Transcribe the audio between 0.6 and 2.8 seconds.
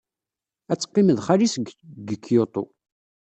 Ad teqqim ed xali-s deg Kyoto.